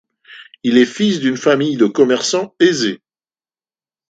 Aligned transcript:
Il 0.63 0.79
est 0.79 0.87
fils 0.87 1.19
d'une 1.19 1.37
famille 1.37 1.77
de 1.77 1.85
commerçants 1.85 2.55
aisés. 2.59 3.03